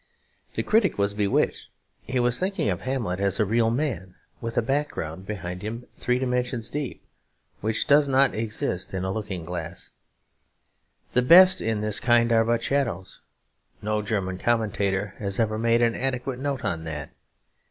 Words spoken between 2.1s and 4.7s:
was thinking of Hamlet as a real man, with a